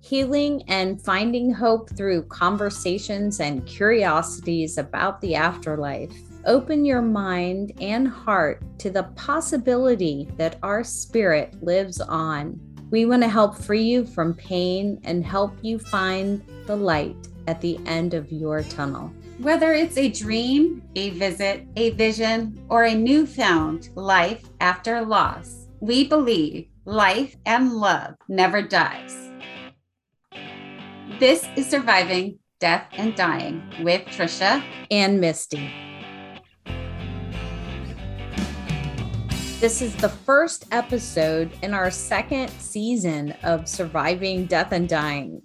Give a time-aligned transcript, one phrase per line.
[0.00, 6.12] healing and finding hope through conversations and curiosities about the afterlife.
[6.44, 12.60] Open your mind and heart to the possibility that our spirit lives on.
[12.90, 17.16] We want to help free you from pain and help you find the light
[17.48, 19.12] at the end of your tunnel.
[19.38, 26.06] Whether it's a dream, a visit, a vision, or a newfound life after loss, we
[26.06, 29.30] believe life and love never dies.
[31.18, 35.72] This is Surviving Death and Dying with Tricia and Misty.
[39.58, 45.40] This is the first episode in our second season of Surviving Death and Dying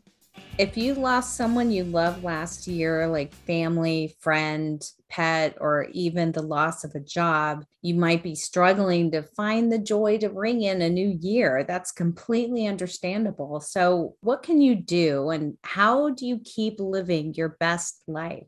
[0.62, 4.80] if you lost someone you loved last year, like family, friend,
[5.10, 9.80] pet, or even the loss of a job, you might be struggling to find the
[9.80, 11.66] joy to ring in a new year.
[11.68, 13.60] That's completely understandable.
[13.60, 18.46] So, what can you do and how do you keep living your best life?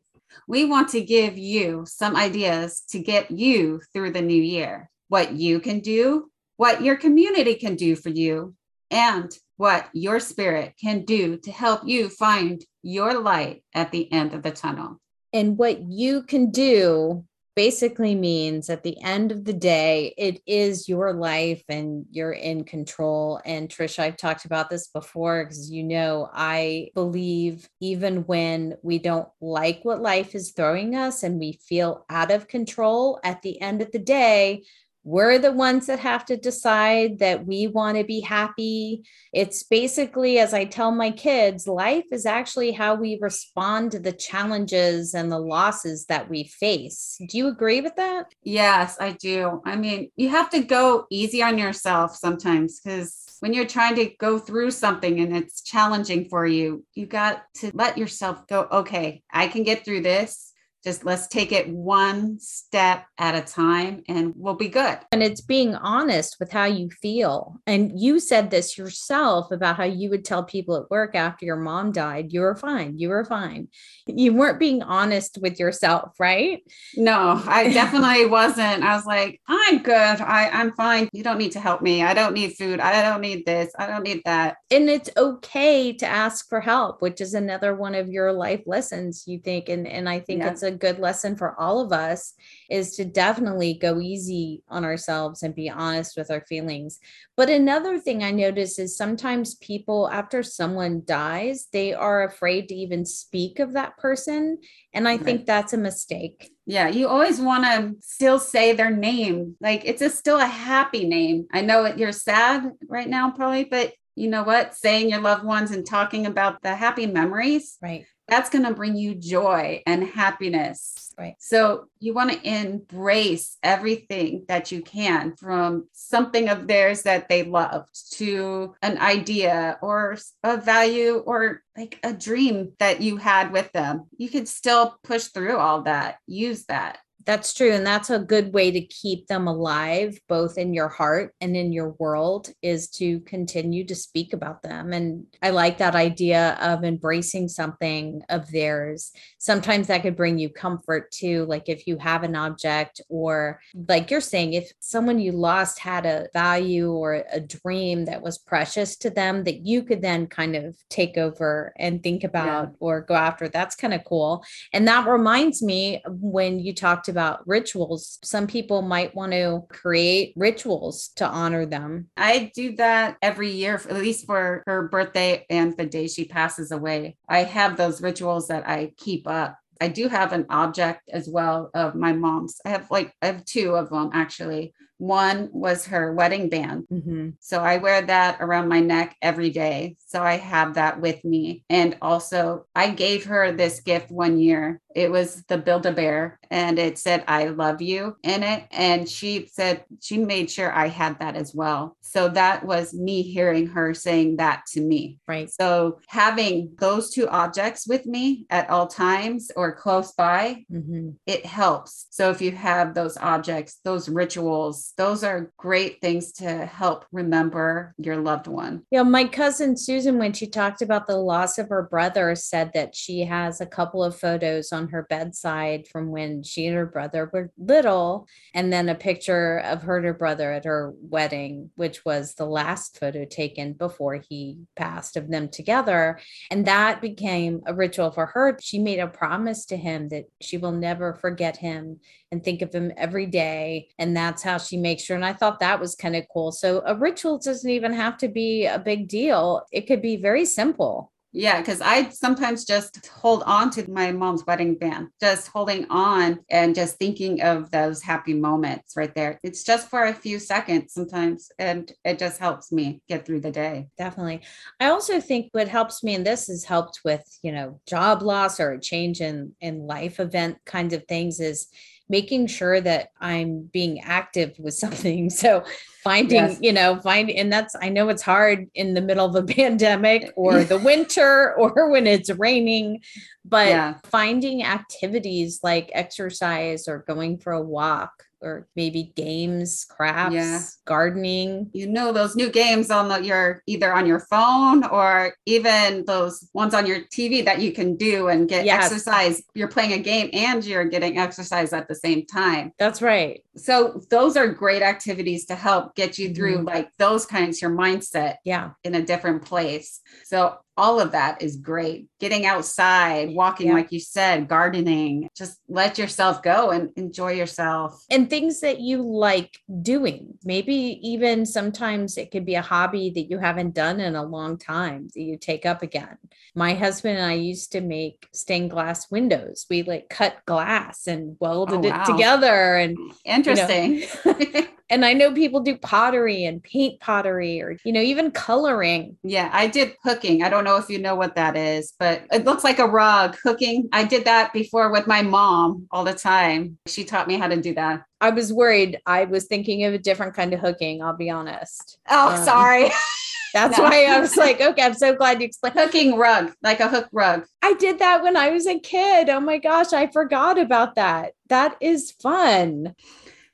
[0.48, 5.34] We want to give you some ideas to get you through the new year, what
[5.34, 8.54] you can do, what your community can do for you,
[8.92, 14.34] and what your spirit can do to help you find your light at the end
[14.34, 15.00] of the tunnel.
[15.32, 20.90] And what you can do basically means at the end of the day, it is
[20.90, 23.40] your life and you're in control.
[23.46, 29.00] And Tricia, I've talked about this before because you know, I believe even when we
[29.00, 33.62] don't like what life is throwing us and we feel out of control, at the
[33.62, 34.64] end of the day,
[35.04, 39.04] we're the ones that have to decide that we want to be happy.
[39.34, 44.14] It's basically, as I tell my kids, life is actually how we respond to the
[44.14, 47.20] challenges and the losses that we face.
[47.28, 48.28] Do you agree with that?
[48.44, 49.62] Yes, I do.
[49.66, 54.10] I mean, you have to go easy on yourself sometimes because when you're trying to
[54.20, 59.22] go through something and it's challenging for you, you got to let yourself go, okay,
[59.32, 60.53] I can get through this
[60.84, 65.00] just let's take it one step at a time and we'll be good.
[65.12, 67.62] And it's being honest with how you feel.
[67.66, 71.56] And you said this yourself about how you would tell people at work after your
[71.56, 73.70] mom died, you were fine, you were fine.
[74.06, 76.62] You weren't being honest with yourself, right?
[76.96, 78.84] No, I definitely wasn't.
[78.84, 79.94] I was like, I'm good.
[79.94, 81.08] I, I'm fine.
[81.14, 82.04] You don't need to help me.
[82.04, 82.82] I don't need food.
[82.82, 83.72] I don't need this.
[83.80, 84.58] I don't need that.
[84.70, 89.24] And it's okay to ask for help, which is another one of your life lessons,
[89.26, 89.70] you think.
[89.70, 90.50] And, and I think yeah.
[90.50, 92.34] it's a good lesson for all of us
[92.70, 97.00] is to definitely go easy on ourselves and be honest with our feelings.
[97.36, 102.76] But another thing I notice is sometimes people, after someone dies, they are afraid to
[102.76, 104.60] even speak of that person.
[104.94, 105.24] And I right.
[105.24, 106.52] think that's a mistake.
[106.66, 109.56] Yeah, you always want to still say their name.
[109.60, 111.48] Like it's a, still a happy name.
[111.52, 114.76] I know it, you're sad right now, probably, but you know what?
[114.76, 117.78] Saying your loved ones and talking about the happy memories.
[117.82, 121.14] Right that's going to bring you joy and happiness.
[121.18, 121.36] Right.
[121.40, 127.44] So you want to embrace everything that you can from something of theirs that they
[127.44, 133.72] loved to an idea or a value or like a dream that you had with
[133.74, 134.06] them.
[134.18, 137.00] You could still push through all that, use that.
[137.26, 137.72] That's true.
[137.72, 141.72] And that's a good way to keep them alive, both in your heart and in
[141.72, 144.94] your world, is to continue to speak about them.
[144.94, 149.12] And I like that idea of embracing something of theirs.
[149.38, 151.46] Sometimes that could bring you comfort too.
[151.46, 156.06] Like if you have an object, or like you're saying, if someone you lost had
[156.06, 160.56] a value or a dream that was precious to them that you could then kind
[160.56, 162.76] of take over and think about yeah.
[162.80, 164.44] or go after, that's kind of cool.
[164.74, 168.18] And that reminds me when you talked about rituals.
[168.24, 172.10] Some people might want to create rituals to honor them.
[172.18, 176.72] I do that every year, at least for her birthday and the day she passes
[176.72, 177.18] away.
[177.30, 179.60] I have those rituals that I keep up.
[179.80, 182.60] I do have an object as well of my mom's.
[182.66, 184.74] I have like, I have two of them actually.
[184.98, 186.86] One was her wedding band.
[186.92, 187.30] Mm-hmm.
[187.40, 189.98] So I wear that around my neck every day.
[190.06, 191.64] So I have that with me.
[191.70, 194.80] And also, I gave her this gift one year.
[194.96, 198.66] It was the Build a Bear and it said, I love you in it.
[198.70, 201.98] And she said she made sure I had that as well.
[202.02, 205.18] So that was me hearing her saying that to me.
[205.28, 205.50] Right.
[205.50, 211.12] So having those two objects with me at all times or close by, mm-hmm.
[211.26, 212.06] it helps.
[212.12, 217.94] So if you have those objects, those rituals, Those are great things to help remember
[217.98, 218.84] your loved one.
[218.92, 222.96] Yeah, my cousin Susan, when she talked about the loss of her brother, said that
[222.96, 227.30] she has a couple of photos on her bedside from when she and her brother
[227.32, 232.04] were little, and then a picture of her and her brother at her wedding, which
[232.04, 236.20] was the last photo taken before he passed of them together.
[236.52, 238.58] And that became a ritual for her.
[238.62, 242.00] She made a promise to him that she will never forget him
[242.32, 243.90] and think of him every day.
[244.00, 245.16] And that's how she makes sure.
[245.16, 246.52] And I thought that was kind of cool.
[246.52, 250.46] So a ritual doesn't even have to be a big deal, it could be very
[250.46, 251.12] simple.
[251.36, 256.42] Yeah, because I sometimes just hold on to my mom's wedding band, just holding on
[256.52, 259.40] and just thinking of those happy moments right there.
[259.42, 263.52] It's just for a few seconds sometimes, and it just helps me get through the
[263.52, 263.88] day.
[263.98, 264.42] Definitely.
[264.80, 268.60] I also think what helps me in this has helped with, you know, job loss
[268.60, 271.68] or a change in in life event kinds of things is
[272.10, 275.30] making sure that I'm being active with something.
[275.30, 275.64] So
[276.04, 276.58] finding, yes.
[276.62, 280.32] you know, find and that's I know it's hard in the middle of a pandemic
[280.36, 283.02] or the winter or when it's raining,
[283.46, 283.96] but yeah.
[284.06, 288.12] finding activities like exercise or going for a walk
[288.44, 290.62] or maybe games, crafts, yeah.
[290.86, 291.70] gardening.
[291.74, 296.50] You know those new games on the your either on your phone or even those
[296.54, 298.86] ones on your TV that you can do and get yes.
[298.86, 299.42] exercise.
[299.54, 302.74] You're playing a game and you're getting exercise at the same time.
[302.78, 303.44] That's right.
[303.56, 306.68] So those are great activities to help get you through mm-hmm.
[306.68, 310.02] like those kinds your mindset yeah in a different place.
[310.26, 312.08] So all of that is great.
[312.20, 313.74] Getting outside, walking, yeah.
[313.74, 318.04] like you said, gardening, just let yourself go and enjoy yourself.
[318.10, 320.38] And things that you like doing.
[320.44, 324.58] Maybe even sometimes it could be a hobby that you haven't done in a long
[324.58, 326.18] time that you take up again.
[326.56, 329.66] My husband and I used to make stained glass windows.
[329.70, 332.02] We like cut glass and welded oh, wow.
[332.02, 332.76] it together.
[332.78, 334.04] And interesting.
[334.26, 338.30] You know, And I know people do pottery and paint pottery or, you know, even
[338.30, 339.18] coloring.
[339.24, 340.44] Yeah, I did hooking.
[340.44, 343.36] I don't know if you know what that is, but it looks like a rug
[343.44, 343.90] hooking.
[343.92, 346.78] I did that before with my mom all the time.
[346.86, 348.04] She taught me how to do that.
[348.22, 349.00] I was worried.
[349.08, 351.98] I was thinking of a different kind of hooking, I'll be honest.
[352.08, 352.92] Oh, um, sorry.
[353.56, 353.86] That's no.
[353.86, 355.80] why I was like, okay, I'm so glad you explained.
[355.80, 357.46] Hooking rug, like a hook rug.
[357.64, 359.28] I did that when I was a kid.
[359.30, 361.34] Oh my gosh, I forgot about that.
[361.50, 362.94] That is fun.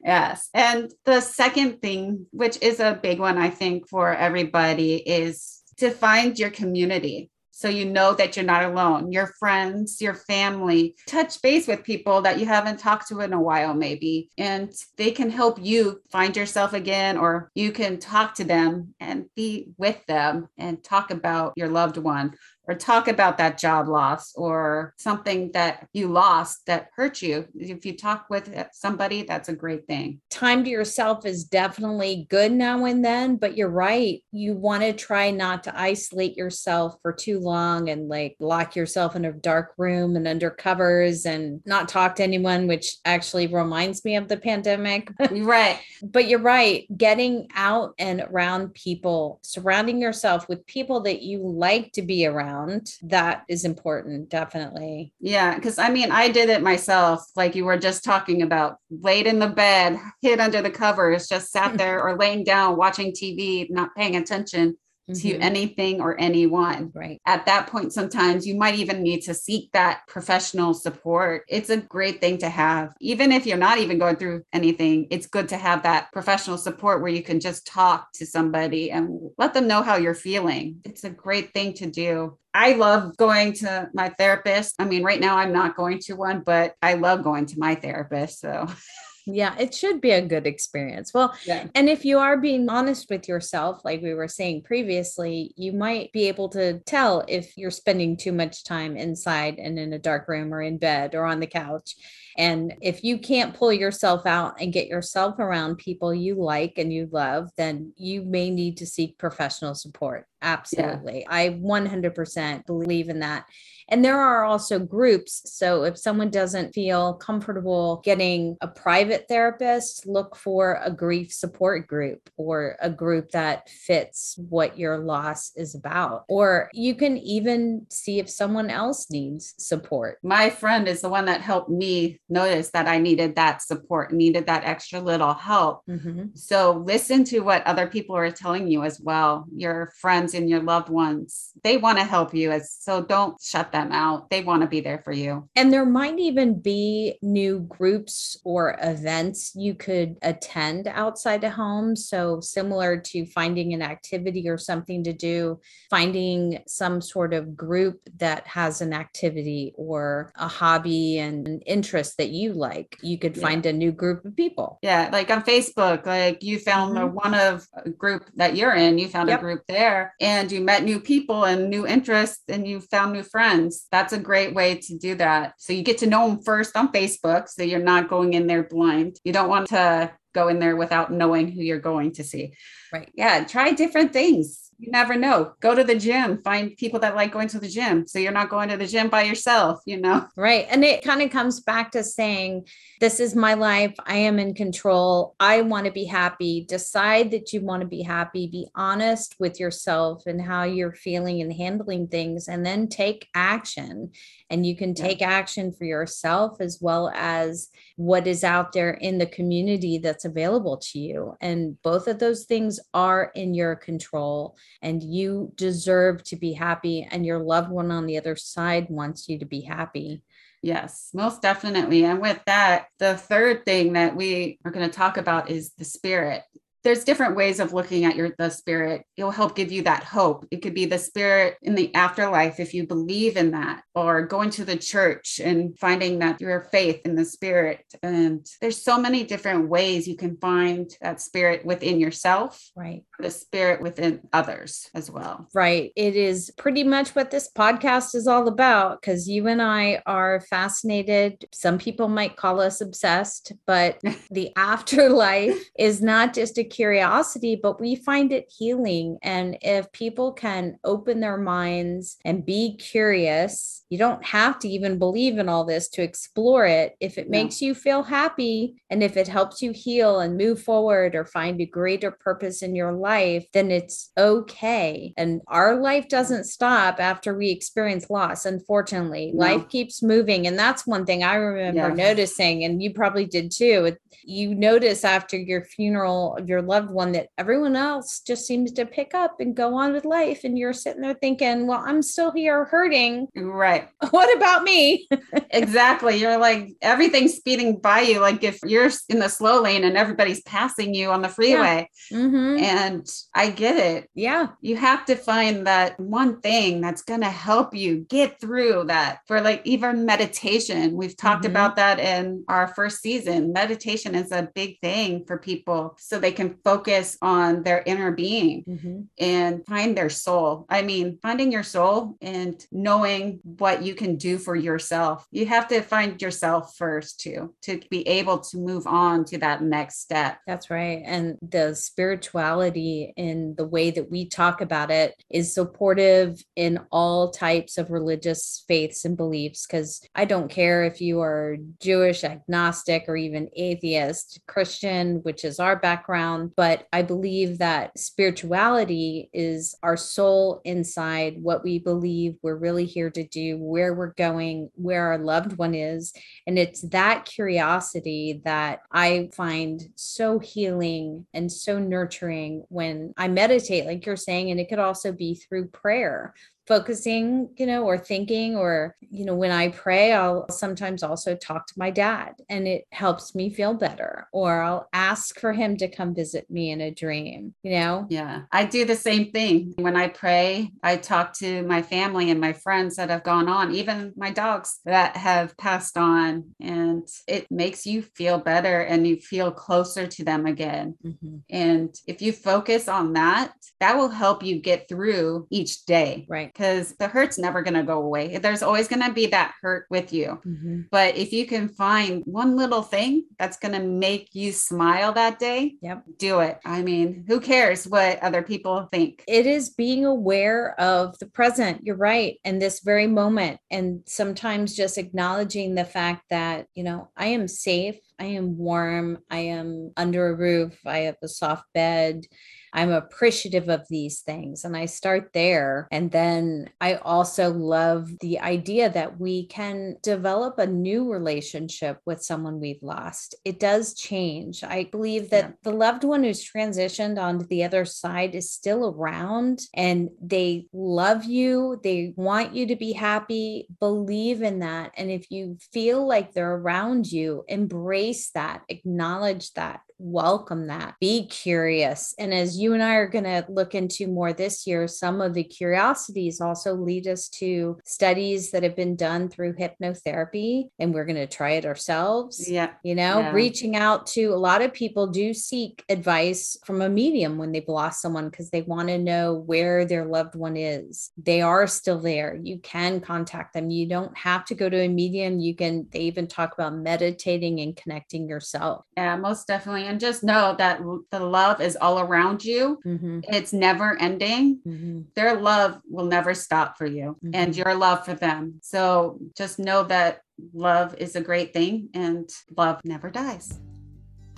[0.04, 0.50] Yes.
[0.54, 5.92] And the second thing, which is a big one, I think, for everybody, is to
[5.92, 7.32] find your community.
[7.52, 9.12] So you know that you're not alone.
[9.12, 13.42] Your friends, your family, touch base with people that you haven't talked to in a
[13.42, 18.46] while, maybe, and they can help you find yourself again, or you can talk to
[18.46, 22.34] them and be with them and talk about your loved one
[22.70, 27.48] or talk about that job loss or something that you lost that hurt you.
[27.56, 30.22] If you talk with somebody, that's a great thing.
[30.30, 34.24] Time to yourself is definitely good now and then, but you're right.
[34.32, 39.16] You want to try not to isolate yourself for too long and like lock yourself
[39.16, 44.06] in a dark room and under covers and not talk to anyone, which actually reminds
[44.06, 45.12] me of the pandemic.
[45.32, 45.80] right.
[46.04, 46.86] But you're right.
[46.96, 52.59] Getting out and around people, surrounding yourself with people that you like to be around
[52.60, 55.14] around that is important definitely.
[55.20, 59.28] Yeah because i mean i did it myself like you were just talking about laid
[59.28, 63.70] in the bed hid under the covers just sat there or laying down watching tv
[63.70, 64.78] not paying attention
[65.16, 65.42] to mm-hmm.
[65.42, 66.92] anything or anyone.
[66.94, 67.22] Right.
[67.26, 71.44] At that point, sometimes you might even need to seek that professional support.
[71.48, 72.94] It's a great thing to have.
[73.00, 77.02] Even if you're not even going through anything, it's good to have that professional support
[77.02, 80.80] where you can just talk to somebody and let them know how you're feeling.
[80.84, 82.38] It's a great thing to do.
[82.54, 84.76] I love going to my therapist.
[84.80, 87.76] I mean, right now I'm not going to one, but I love going to my
[87.76, 88.40] therapist.
[88.40, 88.68] So
[89.26, 91.14] Yeah, it should be a good experience.
[91.14, 91.68] Well, yeah.
[91.76, 96.12] and if you are being honest with yourself, like we were saying previously, you might
[96.12, 100.28] be able to tell if you're spending too much time inside and in a dark
[100.28, 101.96] room or in bed or on the couch.
[102.38, 106.92] And if you can't pull yourself out and get yourself around people you like and
[106.92, 110.26] you love, then you may need to seek professional support.
[110.42, 111.22] Absolutely.
[111.22, 111.28] Yeah.
[111.30, 113.46] I 100% believe in that.
[113.90, 115.42] And there are also groups.
[115.46, 121.88] So if someone doesn't feel comfortable getting a private therapist, look for a grief support
[121.88, 126.26] group or a group that fits what your loss is about.
[126.28, 130.20] Or you can even see if someone else needs support.
[130.24, 134.46] My friend is the one that helped me notice that I needed that support, needed
[134.46, 135.86] that extra little help.
[135.88, 136.28] Mm-hmm.
[136.36, 139.46] So listen to what other people are telling you as well.
[139.56, 142.52] Your friends and your loved ones, they want to help you.
[142.52, 144.30] As so don't shut them out.
[144.30, 145.50] They want to be there for you.
[145.56, 151.96] And there might even be new groups or events you could attend outside the home.
[151.96, 155.60] So, similar to finding an activity or something to do,
[155.90, 162.18] finding some sort of group that has an activity or a hobby and an interest
[162.18, 163.42] that you like, you could Yeah.
[163.48, 164.80] find a new group of people.
[164.82, 167.14] Yeah, like on Facebook, like you found a Mhm.
[167.14, 169.40] one of a group that you're in, you found Yep.
[169.40, 173.24] a group there and you met new people and new interests and you found new
[173.24, 173.69] friends.
[173.92, 175.54] That's a great way to do that.
[175.58, 178.64] So you get to know them first on Facebook so you're not going in there
[178.64, 179.18] blind.
[179.24, 182.54] You don't want to go in there without knowing who you're going to see.
[182.94, 183.10] Right.
[183.16, 184.69] Yeah, try different things.
[184.80, 185.56] You never know.
[185.60, 188.08] Go to the gym, find people that like going to the gym.
[188.08, 190.26] So you're not going to the gym by yourself, you know?
[190.38, 190.68] Right.
[190.70, 192.66] And it kind of comes back to saying,
[193.02, 193.94] This is my life.
[194.06, 195.36] I am in control.
[195.38, 196.64] I want to be happy.
[196.64, 198.48] Decide that you want to be happy.
[198.48, 204.12] Be honest with yourself and how you're feeling and handling things, and then take action.
[204.50, 205.04] And you can Yeah.
[205.08, 210.26] take action for yourself as well as what is out there in the community that's
[210.26, 211.36] available to you.
[211.42, 217.08] And both of those things are in your control, and you deserve to be happy.
[217.10, 220.24] And your loved one on the other side wants you to be happy.
[220.62, 222.04] Yes, most definitely.
[222.04, 225.86] And with that, the third thing that we are going to talk about is the
[225.86, 226.44] spirit.
[226.90, 229.06] There's different ways of looking at your the spirit.
[229.16, 230.48] It'll help give you that hope.
[230.50, 234.50] It could be the spirit in the afterlife if you believe in that, or going
[234.50, 237.86] to the church and finding that your faith in the spirit.
[238.02, 243.04] And there's so many different ways you can find that spirit within yourself, Right.
[243.20, 245.48] the spirit within others as well.
[245.54, 245.92] Right.
[245.96, 250.42] It is pretty much what this podcast is all about because you and I are
[250.42, 251.46] fascinated.
[251.54, 257.82] Some people might call us obsessed, but the afterlife is not just a curiosity, but
[257.82, 259.18] we find it healing.
[259.22, 264.98] And if people can open their minds and be curious, you don't have to even
[264.98, 266.96] believe in all this to explore it.
[267.02, 267.38] If it No.
[267.38, 271.60] makes you feel happy and if it helps you heal and move forward or find
[271.60, 275.14] a greater purpose in your life, then it's okay.
[275.18, 278.46] And our life doesn't stop after we experience loss.
[278.46, 279.42] Unfortunately, No.
[279.48, 280.48] life keeps moving.
[280.48, 282.08] And that's one thing I remember Yeah.
[282.08, 283.98] noticing, and you probably did too.
[284.24, 288.86] You notice after your funeral of your loved one that everyone else just seems to
[288.86, 290.44] pick up and go on with life.
[290.44, 293.28] And you're sitting there thinking, well, I'm still here hurting.
[293.36, 293.88] Right.
[294.12, 295.08] What about me?
[295.52, 296.16] exactly.
[296.18, 298.20] You're like everything's speeding by you.
[298.20, 301.88] Like if you're in the slow lane and everybody's passing you on the freeway.
[302.12, 302.60] Mhm.
[302.60, 304.10] And I get it.
[304.16, 304.48] Yeah.
[304.62, 309.20] You have to find that one thing that's going to help you get through that
[309.28, 310.96] for like even meditation.
[310.98, 311.50] We've talked Mhm.
[311.52, 313.54] about that in our first season.
[313.54, 318.64] Meditation is a big thing for people so they can focus on their inner being
[318.68, 319.08] Mhm.
[319.20, 320.66] and find their soul.
[320.70, 325.26] I mean, finding your soul and knowing what you can do for yourself.
[325.32, 329.62] You have to find yourself first too, to be able to move on to that
[329.62, 330.40] next step.
[330.48, 331.02] That's right.
[331.06, 337.32] And the spirituality in the way that we talk about it is supportive in all
[337.32, 339.66] types of religious faiths and beliefs.
[339.66, 345.60] Because I don't care if you are Jewish, agnostic, or even atheist, Christian, which is
[345.60, 352.56] our background, but I believe that spirituality is our soul inside what we believe we're
[352.56, 356.14] really here to do, where we're going, where our loved one is.
[356.48, 363.86] And it's that curiosity that I find so healing and so nurturing when I meditate,
[363.86, 364.52] like you're saying.
[364.52, 366.34] And it could also be through prayer
[366.70, 371.68] focusing, you know, or thinking, or, you know, when I pray, I'll sometimes also talk
[371.68, 374.30] to my dad and it helps me feel better.
[374.32, 378.08] Or I'll ask for him to come visit me in a dream, you know?
[378.10, 379.74] Yeah, I do the same thing.
[379.78, 383.74] When I pray, I talk to my family and my friends that have gone on,
[383.74, 389.18] even my dogs that have passed on, and it makes you feel better and you
[389.18, 390.96] feel closer to them again.
[391.04, 391.44] Mhm.
[391.50, 396.54] And if you focus on that, that will help you get through each day Right.
[396.60, 398.38] Because the hurt's never going to go away.
[398.38, 400.40] There's always going to be that hurt with you.
[400.46, 400.88] Mhm.
[400.92, 405.40] But if you can find one little thing that's going to make you smile that
[405.40, 406.04] day, Yep.
[406.18, 406.60] do it.
[406.66, 409.24] I mean, who cares what other people think?
[409.28, 414.76] it is being aware of the present you're right and this very moment and sometimes
[414.76, 419.92] just acknowledging the fact that you know i am safe i am warm i am
[419.98, 422.26] under a roof i have a soft bed
[422.74, 424.64] I'm appreciative of these things.
[424.64, 425.88] And I start there.
[425.92, 432.24] And then I also love the idea that we can develop a new relationship with
[432.24, 433.36] someone we've lost.
[433.46, 434.64] It does change.
[434.64, 435.52] I believe that Yeah.
[435.64, 441.26] the loved one who's transitioned onto the other side is still around and they love
[441.26, 441.80] you.
[441.84, 443.68] They want you to be happy.
[443.80, 444.92] Believe in that.
[444.98, 451.28] And if you feel like they're around you, embrace that, acknowledge that, welcome that, be
[451.28, 452.16] curious.
[452.18, 455.34] And as you and I are going to look into more this year, some of
[455.34, 461.06] the curiosities also lead us to studies that have been done through hypnotherapy, and we're
[461.06, 462.50] going to try it ourselves.
[462.50, 462.72] Yeah.
[462.84, 463.32] You know, Yeah.
[463.32, 467.68] reaching out to a lot of people do seek advice from a medium when they've
[467.68, 471.12] lost someone because they want to know where their loved one is.
[471.22, 472.40] They are still there.
[472.42, 473.70] You can contact them.
[473.70, 475.40] You don't have to go to a medium.
[475.40, 478.86] You can, they even talk about meditating and connecting yourself.
[478.96, 479.89] Yeah, most definitely.
[479.90, 482.78] And just know that the love is all around you.
[482.86, 484.60] Mhm, It's never ending.
[484.64, 485.06] mhm.
[485.16, 487.58] Their love will never stop for you and Mhm.
[487.58, 488.60] your love for them.
[488.62, 490.22] So just know that
[490.54, 493.58] love is a great thing and love never dies.